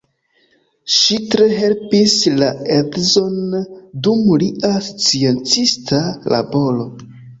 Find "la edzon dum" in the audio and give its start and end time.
2.39-4.25